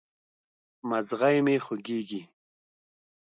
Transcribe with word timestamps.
مځغی 0.89 1.37
مي 1.45 1.55
خوږیږي 1.65 2.21